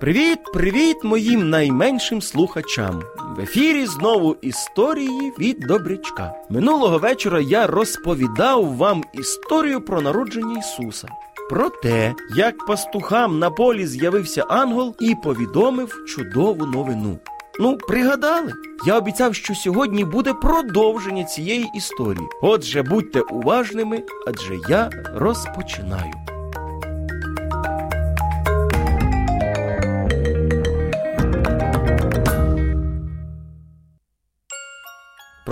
[0.00, 3.02] Привіт, привіт моїм найменшим слухачам.
[3.36, 6.34] В ефірі знову історії від Добрячка.
[6.50, 11.08] Минулого вечора я розповідав вам історію про народження Ісуса.
[11.50, 17.18] Про те, як пастухам на полі з'явився ангел і повідомив чудову новину.
[17.60, 18.52] Ну, пригадали?
[18.86, 22.26] Я обіцяв, що сьогодні буде продовження цієї історії.
[22.42, 26.12] Отже, будьте уважними, адже я розпочинаю.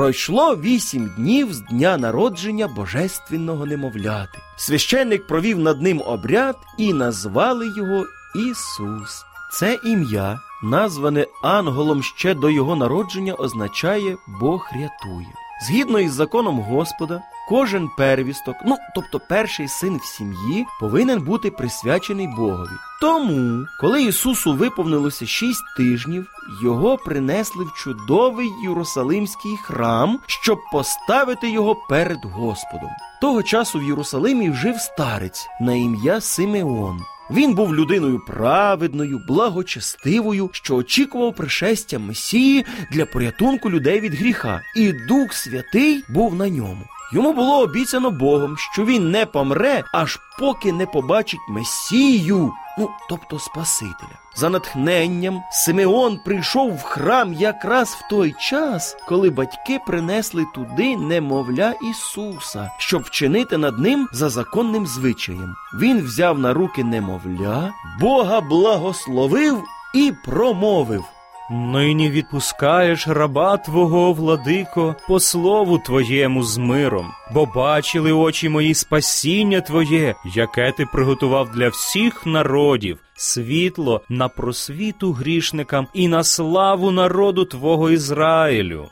[0.04, 4.38] Пройшло вісім днів з дня народження божественного немовляти.
[4.56, 8.04] Священник провів над ним обряд і назвали його
[8.50, 9.24] Ісус.
[9.52, 15.43] Це ім'я, назване Анголом ще до його народження, означає Бог рятує.
[15.62, 22.28] Згідно із законом Господа, кожен первісток, ну тобто перший син в сім'ї, повинен бути присвячений
[22.28, 22.76] Богові.
[23.00, 26.26] Тому, коли Ісусу виповнилося шість тижнів,
[26.62, 32.90] його принесли в чудовий Єрусалимський храм, щоб поставити його перед Господом.
[33.20, 37.00] Того часу в Єрусалимі жив старець на ім'я Симеон.
[37.30, 44.92] Він був людиною праведною, благочестивою, що очікував пришестя Месії для порятунку людей від гріха, і
[44.92, 46.84] Дух Святий був на ньому.
[47.14, 53.38] Йому було обіцяно Богом, що він не помре, аж поки не побачить Месію, ну тобто
[53.38, 54.18] Спасителя.
[54.36, 61.74] За натхненням Симеон прийшов в храм якраз в той час, коли батьки принесли туди немовля
[61.90, 65.54] Ісуса, щоб вчинити над ним за законним звичаєм.
[65.80, 69.62] Він взяв на руки немовля, Бога благословив
[69.94, 71.04] і промовив.
[71.50, 79.60] Нині відпускаєш раба Твого, владико, по слову Твоєму з миром, бо бачили очі мої спасіння
[79.60, 87.44] Твоє, яке ти приготував для всіх народів, світло на просвіту грішникам і на славу народу
[87.44, 88.88] Твого Ізраїлю.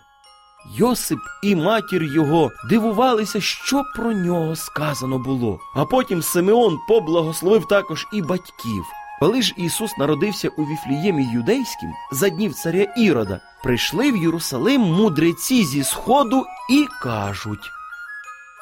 [0.76, 5.58] Йосип і матір його дивувалися, що про нього сказано було.
[5.74, 8.84] А потім Симеон поблагословив також і батьків.
[9.22, 15.64] Коли ж Ісус народився у Віфліємі юдейським за днів царя Ірода, прийшли в Єрусалим мудреці
[15.64, 17.70] зі сходу і кажуть.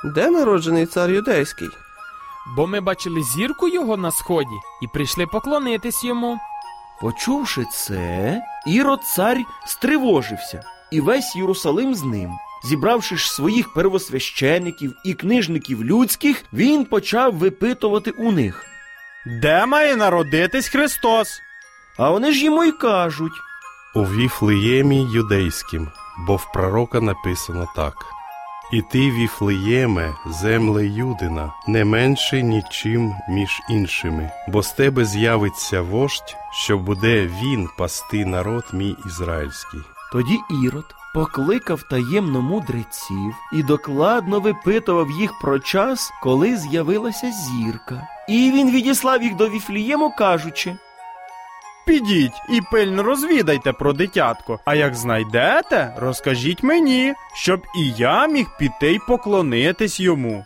[0.05, 1.69] Де народжений цар юдейський?
[2.57, 6.39] Бо ми бачили зірку його на сході і прийшли поклонитись йому.
[7.01, 12.31] Почувши це, Ірод цар стривожився, і весь Єрусалим з ним.
[12.65, 18.67] Зібравши ж своїх первосвящеників і книжників людських, він почав випитувати у них.
[19.27, 21.41] Де має народитись Христос?
[21.99, 23.33] А вони ж йому й кажуть.
[23.95, 25.89] У Віфлеємі юдейським,
[26.27, 27.95] бо в пророка написано так.
[28.73, 36.37] І ти, Віфлеєме, земле Юдина, не менше нічим між іншими, бо з тебе з'явиться вождь,
[36.53, 39.81] що буде він пасти народ мій ізраїльський.
[40.13, 48.09] Тоді Ірод покликав таємно мудреців і докладно випитував їх про час, коли з'явилася зірка.
[48.29, 50.77] І він відіслав їх до Віфлієму, кажучи.
[51.87, 54.61] Підіть і пильно розвідайте про дитятко.
[54.65, 60.45] А як знайдете, розкажіть мені, щоб і я міг піти й поклонитись йому.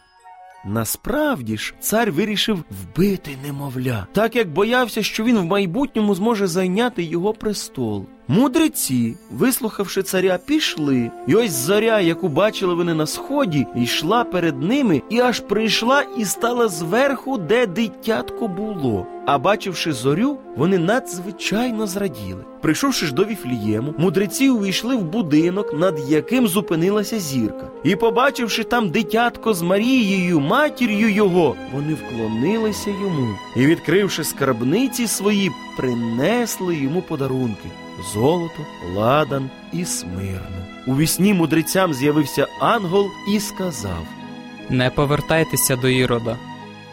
[0.64, 7.02] Насправді ж, цар вирішив вбити немовля, так як боявся, що він в майбутньому зможе зайняти
[7.02, 8.06] його престол.
[8.28, 15.02] Мудреці, вислухавши царя, пішли, і ось зоря, яку бачили вони на сході, йшла перед ними
[15.10, 19.06] і аж прийшла і стала зверху, де дитятко було.
[19.26, 22.44] А бачивши зорю, вони надзвичайно зраділи.
[22.60, 27.70] Прийшовши ж до Віфлієму, мудреці увійшли в будинок, над яким зупинилася зірка.
[27.84, 35.50] І, побачивши там дитятко з Марією, матір'ю його, вони вклонилися йому і, відкривши скарбниці свої,
[35.76, 37.68] принесли йому подарунки
[38.12, 40.65] золото, ладан і смирну.
[40.87, 44.06] У вісні мудрецям з'явився ангел і сказав.
[44.71, 46.37] Не повертайтеся до Ірода.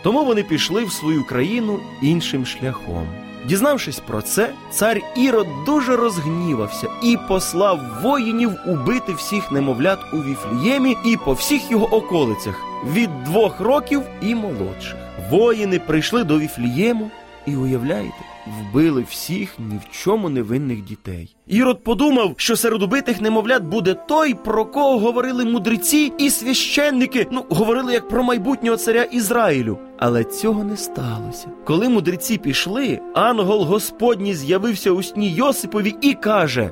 [0.03, 3.07] Тому вони пішли в свою країну іншим шляхом.
[3.45, 10.97] Дізнавшись про це, цар Ірод дуже розгнівався і послав воїнів убити всіх немовлят у Віфліємі
[11.05, 12.61] і по всіх його околицях
[12.93, 14.95] від двох років і молодших.
[15.29, 17.11] Воїни прийшли до Віфлієму
[17.45, 18.15] і уявляєте,
[18.47, 21.35] вбили всіх ні в чому невинних дітей.
[21.47, 27.45] Ірод подумав, що серед убитих немовлят буде той, про кого говорили мудреці і священники, ну
[27.49, 29.77] говорили як про майбутнього царя Ізраїлю.
[29.99, 31.47] Але цього не сталося.
[31.65, 36.71] Коли мудреці пішли, ангел Господній з'явився у сні Йосипові і каже: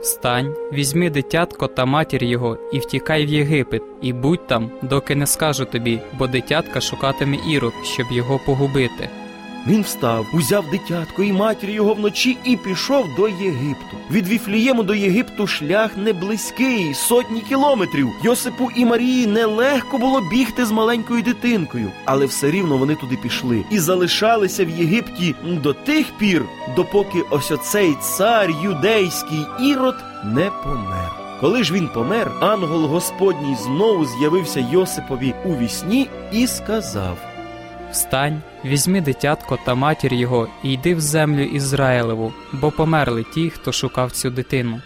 [0.00, 5.26] Встань, візьми дитятко та матір його і втікай в Єгипет, і будь там, доки не
[5.26, 9.21] скажу тобі, бо дитятка шукатиме ірод, щоб його погубити.
[9.66, 13.96] Він встав, узяв дитятко і матір його вночі і пішов до Єгипту.
[14.10, 18.08] Від Віфлієму до Єгипту шлях не близький, сотні кілометрів.
[18.22, 23.64] Йосипу і Марії нелегко було бігти з маленькою дитинкою, але все рівно вони туди пішли
[23.70, 26.44] і залишалися в Єгипті до тих пір,
[26.76, 31.10] допоки ось оцей цар юдейський ірод не помер.
[31.40, 37.31] Коли ж він помер, ангел Господній знову з'явився Йосипові у вісні і сказав.
[37.92, 43.72] Встань, візьми дитятко та матір його і йди в землю Ізраїлеву, бо померли ті, хто
[43.72, 44.80] шукав цю дитину.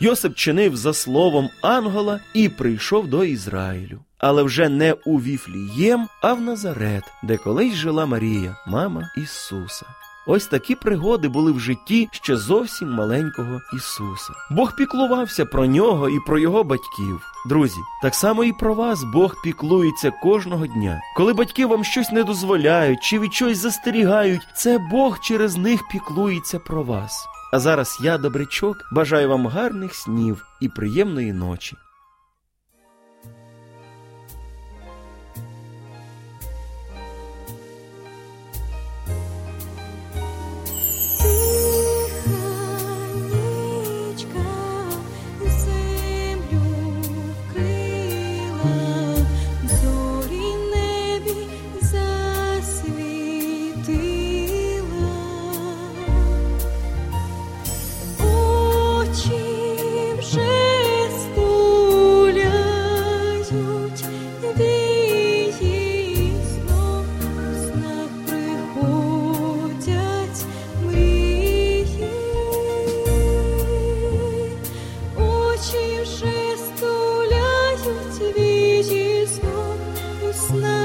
[0.00, 4.00] Йосип чинив за словом ангела і прийшов до Ізраїлю.
[4.18, 9.86] Але вже не у Віфлієм, а в Назарет, де колись жила Марія, мама Ісуса.
[10.30, 14.32] Ось такі пригоди були в житті ще зовсім маленького Ісуса.
[14.50, 17.20] Бог піклувався про нього і про його батьків.
[17.46, 21.00] Друзі, так само і про вас Бог піклується кожного дня.
[21.16, 26.58] Коли батьки вам щось не дозволяють чи від чогось застерігають, це Бог через них піклується
[26.58, 27.26] про вас.
[27.52, 31.76] А зараз я, добрячок, бажаю вам гарних снів і приємної ночі.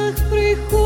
[0.03, 0.82] Снах приходять